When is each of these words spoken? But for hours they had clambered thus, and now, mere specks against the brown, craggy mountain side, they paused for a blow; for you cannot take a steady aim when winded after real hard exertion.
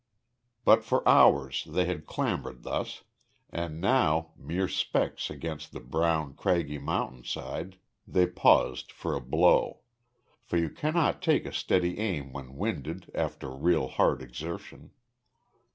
But 0.65 0.83
for 0.83 1.07
hours 1.07 1.63
they 1.69 1.85
had 1.85 2.07
clambered 2.07 2.63
thus, 2.63 3.03
and 3.51 3.79
now, 3.79 4.31
mere 4.35 4.67
specks 4.67 5.29
against 5.29 5.73
the 5.73 5.79
brown, 5.79 6.33
craggy 6.33 6.79
mountain 6.79 7.23
side, 7.23 7.77
they 8.07 8.25
paused 8.25 8.91
for 8.91 9.13
a 9.13 9.21
blow; 9.21 9.81
for 10.41 10.57
you 10.57 10.71
cannot 10.71 11.21
take 11.21 11.45
a 11.45 11.53
steady 11.53 11.99
aim 11.99 12.33
when 12.33 12.55
winded 12.55 13.11
after 13.13 13.51
real 13.51 13.89
hard 13.89 14.23
exertion. 14.23 14.89